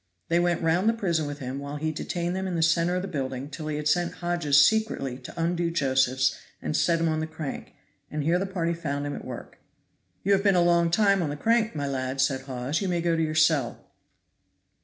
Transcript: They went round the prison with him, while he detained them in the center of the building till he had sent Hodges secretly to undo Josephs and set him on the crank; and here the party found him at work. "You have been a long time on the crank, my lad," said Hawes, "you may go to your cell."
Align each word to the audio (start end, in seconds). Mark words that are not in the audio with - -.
They 0.29 0.39
went 0.39 0.63
round 0.63 0.89
the 0.89 0.93
prison 0.93 1.27
with 1.27 1.37
him, 1.37 1.59
while 1.59 1.75
he 1.75 1.91
detained 1.91 2.35
them 2.35 2.47
in 2.47 2.55
the 2.55 2.63
center 2.63 2.95
of 2.95 3.03
the 3.03 3.07
building 3.07 3.51
till 3.51 3.67
he 3.67 3.75
had 3.77 3.87
sent 3.87 4.13
Hodges 4.15 4.59
secretly 4.65 5.19
to 5.19 5.39
undo 5.39 5.69
Josephs 5.69 6.39
and 6.59 6.75
set 6.75 6.99
him 6.99 7.07
on 7.07 7.19
the 7.19 7.27
crank; 7.27 7.75
and 8.09 8.23
here 8.23 8.39
the 8.39 8.47
party 8.47 8.73
found 8.73 9.05
him 9.05 9.13
at 9.15 9.23
work. 9.23 9.59
"You 10.23 10.31
have 10.31 10.41
been 10.41 10.55
a 10.55 10.63
long 10.63 10.89
time 10.89 11.21
on 11.21 11.29
the 11.29 11.37
crank, 11.37 11.75
my 11.75 11.85
lad," 11.85 12.19
said 12.19 12.41
Hawes, 12.41 12.81
"you 12.81 12.89
may 12.89 12.99
go 12.99 13.15
to 13.15 13.21
your 13.21 13.35
cell." 13.35 13.91